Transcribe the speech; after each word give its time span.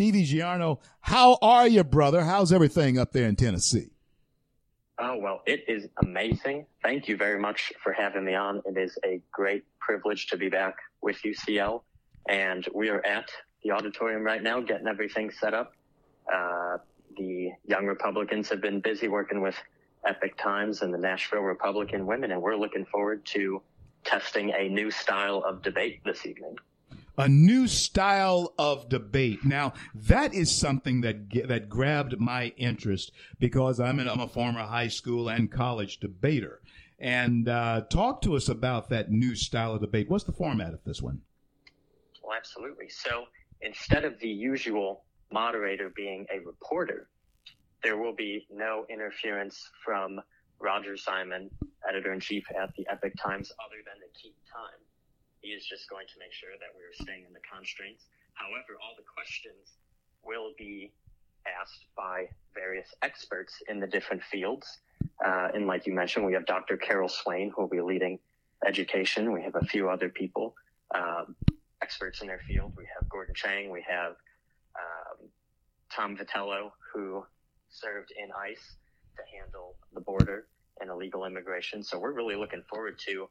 Stevie 0.00 0.24
Giorno. 0.24 0.80
How 1.02 1.36
are 1.42 1.68
you, 1.68 1.84
brother? 1.84 2.24
How's 2.24 2.54
everything 2.54 2.98
up 2.98 3.12
there 3.12 3.28
in 3.28 3.36
Tennessee? 3.36 3.90
Oh, 4.98 5.18
well, 5.18 5.42
it 5.44 5.62
is 5.68 5.88
amazing. 6.02 6.64
Thank 6.82 7.06
you 7.06 7.18
very 7.18 7.38
much 7.38 7.70
for 7.82 7.92
having 7.92 8.24
me 8.24 8.34
on. 8.34 8.62
It 8.64 8.78
is 8.78 8.96
a 9.04 9.20
great 9.30 9.62
privilege 9.78 10.28
to 10.28 10.38
be 10.38 10.48
back 10.48 10.76
with 11.02 11.18
UCL. 11.22 11.82
And 12.30 12.66
we 12.74 12.88
are 12.88 13.04
at 13.04 13.30
the 13.62 13.72
auditorium 13.72 14.22
right 14.22 14.42
now 14.42 14.62
getting 14.62 14.86
everything 14.86 15.30
set 15.30 15.52
up. 15.52 15.74
Uh, 16.32 16.78
the 17.18 17.50
Young 17.66 17.84
Republicans 17.84 18.48
have 18.48 18.62
been 18.62 18.80
busy 18.80 19.08
working 19.08 19.42
with 19.42 19.56
Epoch 20.06 20.34
Times 20.38 20.80
and 20.80 20.94
the 20.94 20.98
Nashville 20.98 21.42
Republican 21.42 22.06
Women, 22.06 22.32
and 22.32 22.40
we're 22.40 22.56
looking 22.56 22.86
forward 22.86 23.22
to 23.26 23.60
testing 24.04 24.50
a 24.56 24.66
new 24.66 24.90
style 24.90 25.44
of 25.46 25.60
debate 25.60 26.00
this 26.06 26.24
evening. 26.24 26.56
A 27.20 27.28
new 27.28 27.68
style 27.68 28.54
of 28.58 28.88
debate. 28.88 29.44
Now, 29.44 29.74
that 29.94 30.32
is 30.32 30.50
something 30.50 31.02
that 31.02 31.30
that 31.48 31.68
grabbed 31.68 32.18
my 32.18 32.54
interest 32.56 33.12
because 33.38 33.78
I'm, 33.78 33.98
an, 33.98 34.08
I'm 34.08 34.20
a 34.20 34.26
former 34.28 34.60
high 34.60 34.88
school 34.88 35.28
and 35.28 35.52
college 35.52 36.00
debater. 36.00 36.62
And 36.98 37.46
uh, 37.46 37.82
talk 37.90 38.22
to 38.22 38.36
us 38.36 38.48
about 38.48 38.88
that 38.88 39.10
new 39.10 39.34
style 39.34 39.74
of 39.74 39.82
debate. 39.82 40.08
What's 40.08 40.24
the 40.24 40.32
format 40.32 40.72
of 40.72 40.82
this 40.84 41.02
one? 41.02 41.20
Well, 42.22 42.36
absolutely. 42.36 42.88
So 42.88 43.26
instead 43.60 44.04
of 44.06 44.18
the 44.20 44.28
usual 44.28 45.04
moderator 45.30 45.92
being 45.94 46.26
a 46.32 46.40
reporter, 46.40 47.08
there 47.82 47.98
will 47.98 48.14
be 48.14 48.46
no 48.50 48.86
interference 48.88 49.70
from 49.84 50.20
Roger 50.58 50.96
Simon, 50.96 51.50
editor 51.86 52.12
in 52.12 52.20
chief 52.20 52.44
at 52.50 52.74
the 52.76 52.86
Epoch 52.90 53.12
Times, 53.18 53.52
other 53.64 53.76
than 53.84 53.96
to 53.96 54.20
keep 54.20 54.36
time. 54.50 54.80
He 55.40 55.48
is 55.48 55.64
just 55.64 55.88
going 55.88 56.06
to 56.12 56.18
make 56.18 56.32
sure 56.32 56.50
that 56.60 56.68
we're 56.76 56.92
staying 56.92 57.24
in 57.26 57.32
the 57.32 57.40
constraints. 57.40 58.04
However, 58.34 58.76
all 58.82 58.94
the 58.96 59.04
questions 59.04 59.76
will 60.22 60.52
be 60.58 60.92
asked 61.60 61.86
by 61.96 62.28
various 62.54 62.88
experts 63.02 63.62
in 63.68 63.80
the 63.80 63.86
different 63.86 64.22
fields. 64.22 64.80
Uh, 65.24 65.48
and 65.54 65.66
like 65.66 65.86
you 65.86 65.94
mentioned, 65.94 66.26
we 66.26 66.34
have 66.34 66.46
Dr. 66.46 66.76
Carol 66.76 67.08
Swain, 67.08 67.52
who 67.54 67.62
will 67.62 67.68
be 67.68 67.80
leading 67.80 68.18
education. 68.66 69.32
We 69.32 69.42
have 69.42 69.54
a 69.54 69.64
few 69.64 69.88
other 69.88 70.10
people, 70.10 70.54
um, 70.94 71.34
experts 71.82 72.20
in 72.20 72.26
their 72.26 72.40
field. 72.46 72.72
We 72.76 72.84
have 72.94 73.08
Gordon 73.08 73.34
Chang. 73.34 73.70
We 73.70 73.84
have 73.88 74.16
um, 74.76 75.28
Tom 75.90 76.16
Vitiello, 76.16 76.70
who 76.92 77.24
served 77.70 78.12
in 78.16 78.28
ICE 78.32 78.76
to 79.16 79.22
handle 79.38 79.76
the 79.94 80.00
border 80.00 80.46
and 80.80 80.90
illegal 80.90 81.24
immigration. 81.24 81.82
So 81.82 81.98
we're 81.98 82.12
really 82.12 82.36
looking 82.36 82.62
forward 82.68 82.98
to 83.06 83.28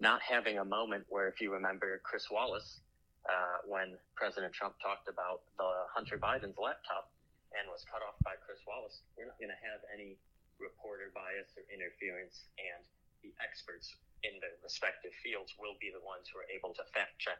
not 0.00 0.22
having 0.22 0.58
a 0.58 0.64
moment 0.64 1.04
where, 1.08 1.28
if 1.28 1.40
you 1.40 1.52
remember 1.52 2.00
Chris 2.04 2.30
Wallace, 2.30 2.80
uh, 3.26 3.66
when 3.66 3.98
President 4.14 4.54
Trump 4.54 4.74
talked 4.80 5.08
about 5.08 5.42
the 5.58 5.70
Hunter 5.92 6.16
Biden's 6.16 6.56
laptop 6.56 7.10
and 7.52 7.66
was 7.68 7.84
cut 7.90 8.00
off 8.06 8.16
by 8.22 8.38
Chris 8.40 8.62
Wallace, 8.66 9.02
we're 9.18 9.26
not 9.26 9.38
going 9.38 9.52
to 9.52 9.62
have 9.66 9.82
any 9.92 10.16
reporter 10.62 11.10
bias 11.14 11.50
or 11.58 11.66
interference, 11.70 12.46
and 12.58 12.82
the 13.22 13.34
experts 13.42 13.94
in 14.22 14.38
the 14.42 14.50
respective 14.62 15.12
fields 15.22 15.54
will 15.58 15.74
be 15.80 15.90
the 15.90 16.02
ones 16.02 16.30
who 16.30 16.38
are 16.38 16.48
able 16.50 16.74
to 16.74 16.82
fact 16.94 17.18
check 17.18 17.38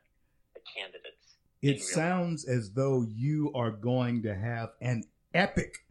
the 0.55 0.63
candidates. 0.67 1.39
It 1.63 1.83
sounds 1.83 2.47
life. 2.47 2.57
as 2.57 2.71
though 2.73 3.03
you 3.03 3.51
are 3.55 3.71
going 3.71 4.23
to 4.23 4.35
have 4.35 4.71
an 4.81 5.05
epic 5.35 5.87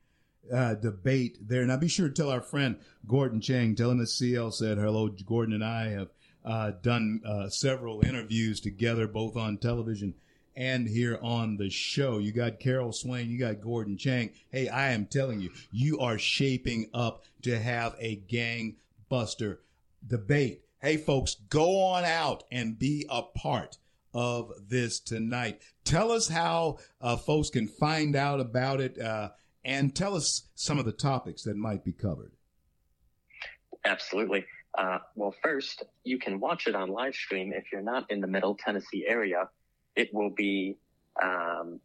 uh, 0.53 0.75
debate 0.75 1.37
there. 1.41 1.65
Now, 1.65 1.77
be 1.77 1.89
sure 1.89 2.07
to 2.07 2.13
tell 2.13 2.29
our 2.29 2.41
friend 2.41 2.77
Gordon 3.05 3.41
Chang, 3.41 3.75
tell 3.75 3.91
him 3.91 3.97
that 3.99 4.07
CL 4.07 4.51
said 4.51 4.77
hello. 4.77 5.09
Gordon 5.09 5.53
and 5.53 5.63
I 5.63 5.89
have 5.89 6.09
uh, 6.47 6.71
done 6.81 7.21
uh, 7.25 7.49
several 7.49 8.05
interviews 8.05 8.61
together, 8.61 9.05
both 9.05 9.35
on 9.35 9.57
television 9.57 10.13
and 10.55 10.87
here 10.87 11.19
on 11.21 11.57
the 11.57 11.69
show. 11.69 12.17
You 12.17 12.31
got 12.31 12.59
Carol 12.59 12.93
Swain, 12.93 13.29
you 13.29 13.37
got 13.37 13.61
Gordon 13.61 13.97
Chang. 13.97 14.31
Hey, 14.49 14.69
I 14.69 14.91
am 14.93 15.05
telling 15.05 15.41
you, 15.41 15.51
you 15.71 15.99
are 15.99 16.17
shaping 16.17 16.89
up 16.93 17.23
to 17.43 17.59
have 17.59 17.95
a 17.99 18.23
gangbuster 18.29 19.57
debate. 20.07 20.61
Hey, 20.81 20.95
folks, 20.95 21.35
go 21.49 21.83
on 21.83 22.05
out 22.05 22.45
and 22.49 22.79
be 22.79 23.05
a 23.09 23.23
part 23.23 23.77
of 24.13 24.51
this 24.69 25.01
tonight. 25.01 25.61
Tell 25.83 26.11
us 26.11 26.29
how 26.29 26.77
uh, 27.01 27.17
folks 27.17 27.49
can 27.49 27.67
find 27.67 28.15
out 28.15 28.39
about 28.39 28.79
it 28.79 28.97
uh, 28.99 29.31
and 29.65 29.93
tell 29.93 30.15
us 30.15 30.43
some 30.55 30.79
of 30.79 30.85
the 30.85 30.93
topics 30.93 31.43
that 31.43 31.57
might 31.57 31.83
be 31.83 31.91
covered. 31.91 32.31
Absolutely. 33.83 34.45
Uh, 34.77 34.99
well, 35.15 35.33
first, 35.41 35.83
you 36.03 36.19
can 36.19 36.39
watch 36.39 36.67
it 36.67 36.75
on 36.75 36.89
live 36.89 37.15
stream 37.15 37.51
if 37.51 37.71
you're 37.71 37.81
not 37.81 38.09
in 38.11 38.21
the 38.21 38.27
Middle 38.27 38.55
Tennessee 38.55 39.05
area. 39.07 39.49
It 39.95 40.13
will 40.13 40.29
be 40.29 40.77
um, 41.21 41.79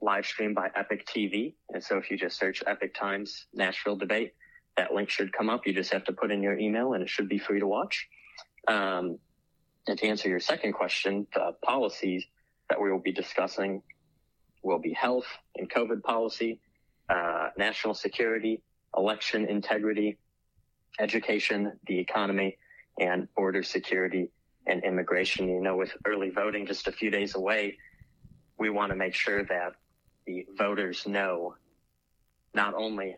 live 0.00 0.26
streamed 0.26 0.56
by 0.56 0.70
Epoch 0.74 1.04
TV. 1.06 1.54
And 1.70 1.82
so 1.82 1.96
if 1.96 2.10
you 2.10 2.16
just 2.16 2.36
search 2.36 2.62
Epoch 2.66 2.92
Times 2.92 3.46
Nashville 3.54 3.96
Debate, 3.96 4.34
that 4.76 4.92
link 4.92 5.10
should 5.10 5.32
come 5.32 5.48
up. 5.48 5.66
You 5.66 5.72
just 5.72 5.92
have 5.92 6.04
to 6.04 6.12
put 6.12 6.32
in 6.32 6.42
your 6.42 6.58
email 6.58 6.94
and 6.94 7.02
it 7.02 7.08
should 7.08 7.28
be 7.28 7.38
free 7.38 7.60
to 7.60 7.66
watch. 7.66 8.08
Um, 8.66 9.18
and 9.86 9.98
to 9.98 10.06
answer 10.06 10.28
your 10.28 10.40
second 10.40 10.72
question, 10.72 11.26
the 11.34 11.54
policies 11.62 12.24
that 12.68 12.80
we 12.80 12.90
will 12.90 12.98
be 12.98 13.12
discussing 13.12 13.82
will 14.62 14.78
be 14.78 14.92
health 14.92 15.26
and 15.56 15.70
COVID 15.70 16.02
policy, 16.02 16.60
uh, 17.08 17.48
national 17.56 17.94
security, 17.94 18.60
election 18.96 19.46
integrity, 19.46 20.18
education, 20.98 21.72
the 21.86 21.98
economy, 21.98 22.58
and 23.00 23.28
border 23.34 23.62
security 23.62 24.30
and 24.66 24.84
immigration. 24.84 25.48
You 25.48 25.60
know, 25.60 25.76
with 25.76 25.92
early 26.06 26.30
voting 26.30 26.66
just 26.66 26.88
a 26.88 26.92
few 26.92 27.10
days 27.10 27.34
away, 27.34 27.78
we 28.58 28.70
want 28.70 28.90
to 28.90 28.96
make 28.96 29.14
sure 29.14 29.44
that 29.44 29.72
the 30.26 30.46
voters 30.56 31.06
know 31.06 31.54
not 32.54 32.74
only 32.74 33.16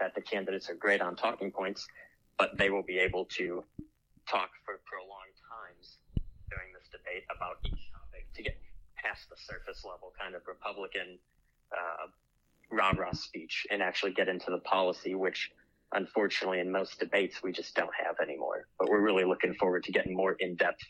that 0.00 0.14
the 0.14 0.20
candidates 0.20 0.68
are 0.68 0.74
great 0.74 1.00
on 1.00 1.16
talking 1.16 1.50
points, 1.50 1.86
but 2.38 2.56
they 2.58 2.70
will 2.70 2.82
be 2.82 2.98
able 2.98 3.24
to 3.24 3.64
talk 4.28 4.50
for 4.64 4.80
prolonged 4.84 5.36
times 5.48 5.98
during 6.50 6.72
this 6.72 6.88
debate 6.90 7.24
about 7.34 7.58
each 7.64 7.90
topic 7.92 8.26
to 8.34 8.42
get 8.42 8.58
past 8.96 9.28
the 9.30 9.36
surface 9.36 9.84
level 9.84 10.12
kind 10.18 10.34
of 10.34 10.42
Republican 10.46 11.18
uh, 11.72 12.06
rah 12.70 12.92
rah 12.96 13.12
speech 13.12 13.66
and 13.70 13.82
actually 13.82 14.12
get 14.12 14.28
into 14.28 14.50
the 14.50 14.58
policy, 14.58 15.14
which 15.14 15.50
unfortunately, 15.92 16.60
in 16.60 16.70
most 16.70 16.98
debates, 16.98 17.42
we 17.42 17.52
just 17.52 17.74
don't 17.74 17.90
have 18.04 18.16
anymore. 18.20 18.66
But 18.78 18.88
we're 18.88 19.00
really 19.00 19.24
looking 19.24 19.54
forward 19.54 19.84
to 19.84 19.92
getting 19.92 20.16
more 20.16 20.32
in 20.32 20.56
depth 20.56 20.82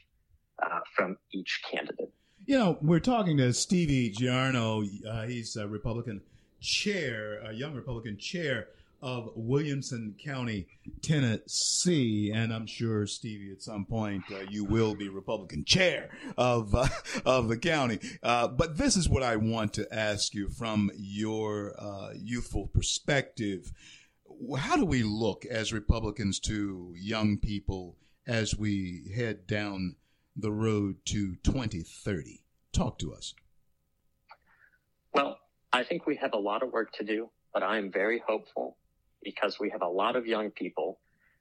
uh, 0.62 0.80
from 0.94 1.16
each 1.32 1.62
candidate. 1.70 2.12
You 2.44 2.58
know, 2.58 2.78
we're 2.80 3.00
talking 3.00 3.36
to 3.36 3.52
Stevie 3.52 4.10
Giorno. 4.10 4.82
Uh, 5.08 5.22
he's 5.26 5.56
a 5.56 5.68
Republican 5.68 6.22
chair, 6.60 7.40
a 7.44 7.52
young 7.52 7.74
Republican 7.74 8.18
chair 8.18 8.68
of 9.02 9.30
Williamson 9.34 10.14
County, 10.24 10.68
Tennessee, 11.02 12.30
and 12.32 12.52
I'm 12.52 12.66
sure 12.66 13.04
Stevie, 13.06 13.50
at 13.50 13.60
some 13.60 13.84
point, 13.84 14.22
uh, 14.32 14.44
you 14.48 14.64
will 14.64 14.94
be 14.94 15.08
Republican 15.08 15.64
chair 15.64 16.10
of 16.38 16.74
uh, 16.74 16.86
of 17.26 17.48
the 17.48 17.58
county. 17.58 17.98
Uh, 18.22 18.46
but 18.48 18.78
this 18.78 18.96
is 18.96 19.08
what 19.08 19.24
I 19.24 19.36
want 19.36 19.74
to 19.74 19.92
ask 19.92 20.34
you 20.34 20.48
from 20.48 20.90
your 20.96 21.74
uh, 21.78 22.10
youthful 22.14 22.68
perspective 22.68 23.72
how 24.58 24.76
do 24.76 24.84
we 24.84 25.02
look 25.02 25.44
as 25.44 25.72
Republicans 25.72 26.40
to 26.40 26.94
young 26.96 27.38
people 27.38 27.96
as 28.26 28.56
we 28.56 29.12
head 29.14 29.46
down 29.46 29.96
the 30.36 30.52
road 30.52 30.96
to 31.06 31.36
2030? 31.44 32.42
Talk 32.72 32.98
to 32.98 33.12
us. 33.12 33.34
Well, 35.14 35.38
I 35.72 35.84
think 35.84 36.06
we 36.06 36.16
have 36.16 36.32
a 36.32 36.38
lot 36.38 36.62
of 36.62 36.72
work 36.72 36.92
to 36.94 37.04
do, 37.04 37.30
but 37.52 37.62
I 37.62 37.78
am 37.78 37.92
very 37.92 38.22
hopeful 38.26 38.76
because 39.22 39.60
we 39.60 39.70
have 39.70 39.82
a 39.82 39.88
lot 39.88 40.16
of 40.16 40.26
young 40.26 40.50
people 40.50 40.98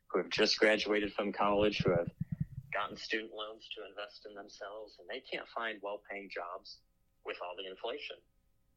who 0.07 0.19
have 0.19 0.29
just 0.29 0.59
graduated 0.59 1.13
from 1.13 1.31
college, 1.31 1.81
who 1.83 1.91
have 1.91 2.09
gotten 2.73 2.97
student 2.97 3.31
loans 3.33 3.67
to 3.75 3.81
invest 3.89 4.25
in 4.27 4.35
themselves, 4.35 4.97
and 4.99 5.07
they 5.09 5.23
can't 5.31 5.47
find 5.55 5.79
well 5.81 6.01
paying 6.09 6.29
jobs 6.33 6.77
with 7.25 7.37
all 7.41 7.55
the 7.57 7.69
inflation. 7.69 8.17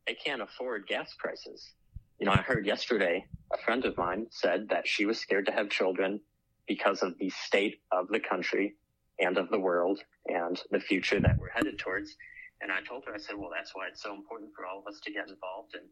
They 0.06 0.14
can't 0.14 0.42
afford 0.42 0.86
gas 0.86 1.14
prices. 1.18 1.72
You 2.20 2.26
know, 2.26 2.32
I 2.32 2.42
heard 2.42 2.64
yesterday 2.64 3.26
a 3.52 3.58
friend 3.58 3.84
of 3.84 3.98
mine 3.98 4.26
said 4.30 4.68
that 4.70 4.86
she 4.86 5.04
was 5.04 5.18
scared 5.18 5.46
to 5.46 5.52
have 5.52 5.68
children 5.68 6.20
because 6.68 7.02
of 7.02 7.18
the 7.18 7.28
state 7.30 7.80
of 7.90 8.06
the 8.08 8.20
country 8.20 8.76
and 9.18 9.36
of 9.36 9.50
the 9.50 9.58
world 9.58 10.00
and 10.26 10.60
the 10.70 10.78
future 10.78 11.20
that 11.20 11.36
we're 11.38 11.50
headed 11.50 11.78
towards. 11.78 12.14
And 12.60 12.70
I 12.70 12.80
told 12.88 13.04
her, 13.06 13.14
I 13.14 13.18
said, 13.18 13.36
well, 13.36 13.50
that's 13.54 13.74
why 13.74 13.88
it's 13.88 14.02
so 14.02 14.14
important 14.14 14.52
for 14.56 14.64
all 14.64 14.78
of 14.78 14.86
us 14.86 15.00
to 15.04 15.12
get 15.12 15.28
involved 15.28 15.74
and 15.74 15.84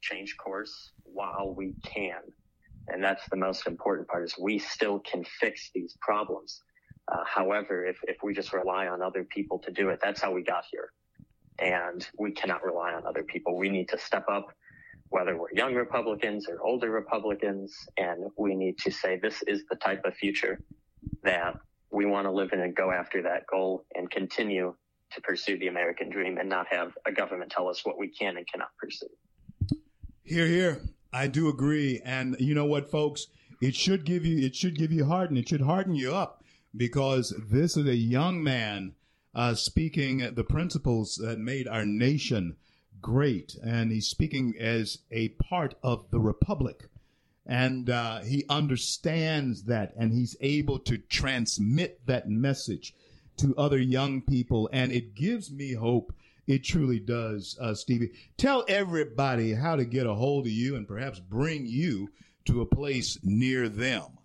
change 0.00 0.36
course 0.36 0.92
while 1.02 1.52
we 1.56 1.74
can. 1.82 2.22
And 2.88 3.02
that's 3.02 3.28
the 3.28 3.36
most 3.36 3.66
important 3.66 4.06
part 4.06 4.24
is 4.24 4.36
we 4.38 4.60
still 4.60 5.00
can 5.00 5.24
fix 5.24 5.70
these 5.74 5.96
problems. 6.00 6.62
Uh, 7.12 7.24
however, 7.26 7.84
if, 7.84 7.98
if 8.04 8.18
we 8.22 8.32
just 8.32 8.52
rely 8.52 8.86
on 8.86 9.02
other 9.02 9.24
people 9.24 9.58
to 9.58 9.72
do 9.72 9.88
it, 9.88 9.98
that's 10.02 10.20
how 10.20 10.32
we 10.32 10.42
got 10.42 10.64
here. 10.70 10.92
And 11.58 12.06
we 12.16 12.30
cannot 12.30 12.62
rely 12.62 12.92
on 12.92 13.04
other 13.06 13.24
people. 13.24 13.58
We 13.58 13.68
need 13.68 13.88
to 13.88 13.98
step 13.98 14.24
up 14.30 14.46
whether 15.14 15.36
we're 15.36 15.52
young 15.52 15.76
Republicans 15.76 16.48
or 16.48 16.60
older 16.60 16.90
Republicans, 16.90 17.72
and 17.96 18.32
we 18.36 18.56
need 18.56 18.76
to 18.76 18.90
say 18.90 19.16
this 19.16 19.44
is 19.46 19.62
the 19.70 19.76
type 19.76 20.04
of 20.04 20.12
future 20.16 20.58
that 21.22 21.54
we 21.92 22.04
want 22.04 22.26
to 22.26 22.32
live 22.32 22.52
in 22.52 22.58
and 22.58 22.74
go 22.74 22.90
after 22.90 23.22
that 23.22 23.46
goal 23.46 23.84
and 23.94 24.10
continue 24.10 24.74
to 25.12 25.20
pursue 25.20 25.56
the 25.56 25.68
American 25.68 26.10
dream 26.10 26.36
and 26.38 26.48
not 26.48 26.66
have 26.68 26.90
a 27.06 27.12
government 27.12 27.52
tell 27.52 27.68
us 27.68 27.86
what 27.86 27.96
we 27.96 28.08
can 28.08 28.36
and 28.36 28.44
cannot 28.48 28.70
pursue. 28.76 29.06
Hear, 30.24 30.48
hear. 30.48 30.80
I 31.12 31.28
do 31.28 31.48
agree. 31.48 32.02
And 32.04 32.34
you 32.40 32.52
know 32.56 32.66
what, 32.66 32.90
folks? 32.90 33.28
It 33.62 33.76
should 33.76 34.04
give 34.04 34.26
you, 34.26 34.44
it 34.44 34.56
should 34.56 34.76
give 34.76 34.90
you 34.90 35.04
heart 35.04 35.30
and 35.30 35.38
it 35.38 35.48
should 35.48 35.60
harden 35.60 35.94
you 35.94 36.12
up 36.12 36.42
because 36.76 37.32
this 37.48 37.76
is 37.76 37.86
a 37.86 37.94
young 37.94 38.42
man 38.42 38.96
uh, 39.32 39.54
speaking 39.54 40.28
the 40.34 40.42
principles 40.42 41.20
that 41.22 41.38
made 41.38 41.68
our 41.68 41.86
nation 41.86 42.56
great. 43.04 43.54
And 43.62 43.92
he's 43.92 44.06
speaking 44.06 44.54
as 44.58 45.00
a 45.10 45.28
part 45.28 45.74
of 45.82 46.10
the 46.10 46.18
republic. 46.18 46.88
And 47.44 47.90
uh, 47.90 48.20
he 48.20 48.46
understands 48.48 49.64
that 49.64 49.92
and 49.98 50.10
he's 50.10 50.34
able 50.40 50.78
to 50.80 50.96
transmit 50.96 52.00
that 52.06 52.30
message 52.30 52.94
to 53.36 53.54
other 53.58 53.78
young 53.78 54.22
people. 54.22 54.70
And 54.72 54.90
it 54.90 55.14
gives 55.14 55.52
me 55.52 55.74
hope. 55.74 56.14
It 56.46 56.64
truly 56.64 56.98
does, 56.98 57.58
uh, 57.60 57.74
Stevie. 57.74 58.12
Tell 58.38 58.64
everybody 58.68 59.52
how 59.52 59.76
to 59.76 59.84
get 59.84 60.06
a 60.06 60.14
hold 60.14 60.46
of 60.46 60.52
you 60.52 60.76
and 60.76 60.88
perhaps 60.88 61.20
bring 61.20 61.66
you 61.66 62.10
to 62.46 62.62
a 62.62 62.66
place 62.66 63.18
near 63.22 63.68
them. 63.68 64.16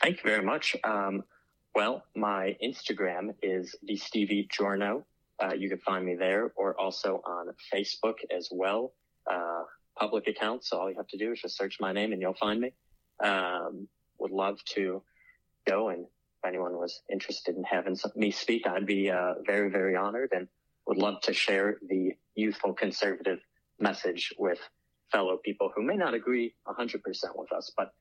Thank 0.00 0.24
you 0.24 0.30
very 0.30 0.44
much. 0.44 0.76
Um, 0.82 1.24
well, 1.74 2.04
my 2.16 2.56
Instagram 2.64 3.34
is 3.42 3.76
the 3.82 3.96
Stevie 3.96 4.48
Giorno. 4.50 5.04
Uh, 5.44 5.52
you 5.54 5.68
can 5.68 5.78
find 5.78 6.04
me 6.04 6.14
there 6.14 6.52
or 6.56 6.78
also 6.80 7.20
on 7.24 7.48
Facebook 7.72 8.14
as 8.34 8.48
well. 8.50 8.94
Uh, 9.30 9.62
public 9.98 10.26
account. 10.26 10.64
So 10.64 10.78
all 10.78 10.90
you 10.90 10.96
have 10.96 11.08
to 11.08 11.18
do 11.18 11.32
is 11.32 11.40
just 11.42 11.56
search 11.56 11.78
my 11.80 11.92
name 11.92 12.12
and 12.12 12.22
you'll 12.22 12.34
find 12.34 12.60
me. 12.60 12.72
Um, 13.22 13.88
would 14.18 14.30
love 14.30 14.58
to 14.76 15.02
go 15.66 15.88
and 15.88 16.04
if 16.04 16.48
anyone 16.48 16.74
was 16.74 17.02
interested 17.10 17.56
in 17.56 17.64
having 17.64 17.94
some, 17.96 18.12
me 18.16 18.30
speak, 18.30 18.66
I'd 18.66 18.86
be 18.86 19.10
uh, 19.10 19.34
very, 19.46 19.70
very 19.70 19.96
honored 19.96 20.30
and 20.34 20.48
would 20.86 20.98
love 20.98 21.20
to 21.22 21.32
share 21.32 21.78
the 21.88 22.12
youthful 22.34 22.72
conservative 22.74 23.40
message 23.78 24.32
with 24.38 24.58
fellow 25.10 25.38
people 25.42 25.70
who 25.74 25.82
may 25.82 25.96
not 25.96 26.14
agree 26.14 26.54
100% 26.66 27.00
with 27.34 27.52
us. 27.52 27.72
But 27.76 27.92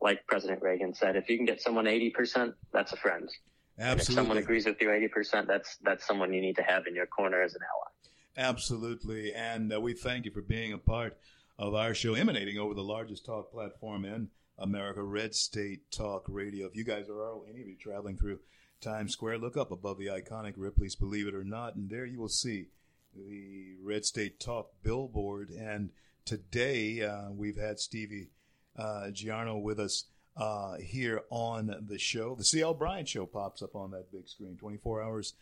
like 0.00 0.26
President 0.26 0.62
Reagan 0.62 0.94
said, 0.94 1.16
if 1.16 1.28
you 1.28 1.36
can 1.36 1.46
get 1.46 1.60
someone 1.60 1.86
80%, 1.86 2.54
that's 2.72 2.92
a 2.92 2.96
friend. 2.96 3.28
Absolutely. 3.78 4.00
if 4.00 4.14
someone 4.14 4.36
agrees 4.38 4.66
with 4.66 4.80
you 4.80 4.88
80%, 4.88 5.46
that's, 5.46 5.76
that's 5.82 6.06
someone 6.06 6.32
you 6.32 6.40
need 6.40 6.56
to 6.56 6.62
have 6.62 6.86
in 6.86 6.94
your 6.94 7.06
corner 7.06 7.42
as 7.42 7.54
an 7.54 7.60
ally. 7.62 8.48
Absolutely. 8.48 9.32
And 9.32 9.72
uh, 9.72 9.80
we 9.80 9.94
thank 9.94 10.24
you 10.24 10.30
for 10.30 10.42
being 10.42 10.72
a 10.72 10.78
part 10.78 11.18
of 11.58 11.74
our 11.74 11.94
show, 11.94 12.14
emanating 12.14 12.58
over 12.58 12.74
the 12.74 12.82
largest 12.82 13.24
talk 13.24 13.50
platform 13.50 14.04
in 14.04 14.28
America, 14.58 15.02
Red 15.02 15.34
State 15.34 15.90
Talk 15.90 16.24
Radio. 16.28 16.66
If 16.66 16.76
you 16.76 16.84
guys 16.84 17.08
are 17.08 17.22
all, 17.22 17.44
any 17.48 17.60
of 17.60 17.68
you 17.68 17.76
traveling 17.76 18.16
through 18.16 18.40
Times 18.80 19.12
Square, 19.12 19.38
look 19.38 19.56
up 19.56 19.70
above 19.70 19.98
the 19.98 20.06
iconic 20.06 20.54
Ripley's 20.56 20.96
Believe 20.96 21.26
It 21.26 21.34
or 21.34 21.44
Not, 21.44 21.76
and 21.76 21.88
there 21.88 22.06
you 22.06 22.20
will 22.20 22.28
see 22.28 22.68
the 23.14 23.76
Red 23.82 24.04
State 24.04 24.38
Talk 24.38 24.70
billboard. 24.82 25.50
And 25.50 25.90
today 26.24 27.02
uh, 27.02 27.30
we've 27.30 27.56
had 27.56 27.78
Stevie 27.78 28.28
uh, 28.76 29.10
Giorno 29.10 29.56
with 29.56 29.80
us 29.80 30.04
uh, 30.36 30.76
here 30.76 31.22
on 31.30 31.74
the 31.88 31.98
show. 31.98 32.34
The 32.34 32.44
CL 32.44 32.74
Bryant 32.74 33.08
Show 33.08 33.26
pops 33.26 33.62
up 33.62 33.74
on 33.74 33.90
that 33.92 34.12
big 34.12 34.28
screen 34.28 34.56
24 34.56 35.02
hours 35.02 35.34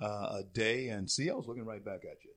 uh, 0.00 0.40
a 0.40 0.42
day, 0.52 0.88
and 0.88 1.08
CL's 1.08 1.46
looking 1.46 1.64
right 1.64 1.84
back 1.84 2.04
at 2.04 2.18
you 2.24 2.30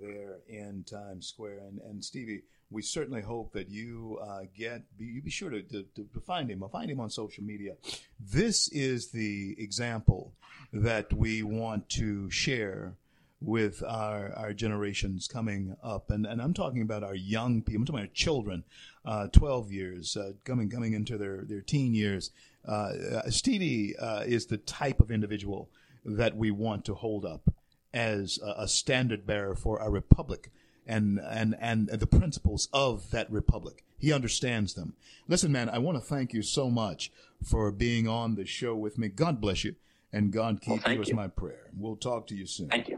there 0.00 0.38
in 0.48 0.84
Times 0.84 1.26
Square. 1.26 1.60
And, 1.66 1.80
and 1.80 2.04
Stevie, 2.04 2.42
we 2.70 2.82
certainly 2.82 3.22
hope 3.22 3.52
that 3.52 3.68
you 3.68 4.18
uh, 4.22 4.40
get 4.56 4.82
be, 4.98 5.04
you 5.06 5.22
be 5.22 5.30
sure 5.30 5.50
to, 5.50 5.62
to, 5.62 5.84
to 5.94 6.20
find 6.26 6.50
him. 6.50 6.64
Find 6.70 6.90
him 6.90 7.00
on 7.00 7.10
social 7.10 7.44
media. 7.44 7.74
This 8.20 8.68
is 8.68 9.08
the 9.08 9.54
example 9.58 10.32
that 10.72 11.12
we 11.12 11.42
want 11.42 11.88
to 11.90 12.30
share 12.30 12.94
with 13.40 13.82
our, 13.82 14.32
our 14.34 14.52
generations 14.52 15.28
coming 15.28 15.76
up, 15.82 16.10
and, 16.10 16.26
and 16.26 16.40
I'm 16.40 16.54
talking 16.54 16.82
about 16.82 17.04
our 17.04 17.14
young 17.14 17.62
people. 17.62 17.82
I'm 17.82 17.86
talking 17.86 18.00
about 18.00 18.14
children, 18.14 18.64
uh, 19.04 19.28
12 19.28 19.72
years, 19.72 20.16
uh, 20.16 20.32
coming 20.44 20.70
coming 20.70 20.94
into 20.94 21.18
their, 21.18 21.44
their 21.44 21.60
teen 21.60 21.94
years. 21.94 22.30
Uh, 22.66 22.92
uh 23.14 23.30
Stevie 23.30 23.96
uh, 23.98 24.20
is 24.20 24.46
the 24.46 24.56
type 24.56 25.00
of 25.00 25.10
individual 25.10 25.68
that 26.04 26.36
we 26.36 26.50
want 26.50 26.84
to 26.86 26.94
hold 26.94 27.24
up 27.24 27.52
as 27.92 28.38
a, 28.42 28.62
a 28.62 28.68
standard 28.68 29.26
bearer 29.26 29.54
for 29.54 29.80
our 29.80 29.90
republic 29.90 30.50
and 30.86 31.20
and 31.28 31.56
and 31.60 31.88
the 31.88 32.06
principles 32.06 32.68
of 32.72 33.10
that 33.10 33.30
republic. 33.30 33.84
He 33.98 34.12
understands 34.12 34.74
them. 34.74 34.94
Listen, 35.26 35.50
man, 35.50 35.68
I 35.68 35.78
want 35.78 35.96
to 35.98 36.04
thank 36.04 36.32
you 36.32 36.42
so 36.42 36.70
much 36.70 37.10
for 37.42 37.70
being 37.72 38.06
on 38.06 38.34
the 38.34 38.46
show 38.46 38.74
with 38.74 38.98
me. 38.98 39.08
God 39.08 39.40
bless 39.40 39.64
you, 39.64 39.74
and 40.12 40.32
God 40.32 40.60
keep 40.60 40.84
well, 40.84 40.92
you, 40.92 40.98
you 40.98 41.02
is 41.02 41.12
my 41.12 41.28
prayer. 41.28 41.70
We'll 41.76 41.96
talk 41.96 42.26
to 42.28 42.34
you 42.34 42.46
soon. 42.46 42.68
Thank 42.68 42.88
you. 42.88 42.95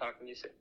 Talking 0.00 0.26
to 0.26 0.30
you 0.30 0.34
soon. 0.34 0.60